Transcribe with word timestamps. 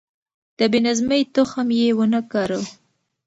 د 0.57 0.59
بې 0.71 0.79
نظمۍ 0.87 1.21
تخم 1.35 1.67
يې 1.79 1.89
ونه 1.97 2.21
کره. 2.31 2.59